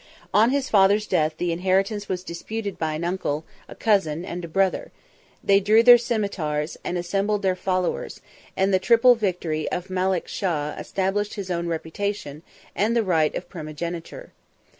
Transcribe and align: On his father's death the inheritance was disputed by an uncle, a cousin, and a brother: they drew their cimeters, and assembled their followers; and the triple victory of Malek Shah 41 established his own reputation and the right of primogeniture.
On 0.33 0.49
his 0.49 0.67
father's 0.67 1.05
death 1.05 1.35
the 1.37 1.51
inheritance 1.51 2.09
was 2.09 2.23
disputed 2.23 2.79
by 2.79 2.95
an 2.95 3.03
uncle, 3.03 3.45
a 3.69 3.75
cousin, 3.75 4.25
and 4.25 4.43
a 4.43 4.47
brother: 4.47 4.91
they 5.43 5.59
drew 5.59 5.83
their 5.83 5.99
cimeters, 5.99 6.75
and 6.83 6.97
assembled 6.97 7.43
their 7.43 7.55
followers; 7.55 8.19
and 8.57 8.73
the 8.73 8.79
triple 8.79 9.13
victory 9.13 9.69
of 9.71 9.91
Malek 9.91 10.27
Shah 10.27 10.69
41 10.69 10.79
established 10.81 11.33
his 11.35 11.51
own 11.51 11.67
reputation 11.67 12.41
and 12.75 12.95
the 12.95 13.03
right 13.03 13.35
of 13.35 13.47
primogeniture. 13.47 14.31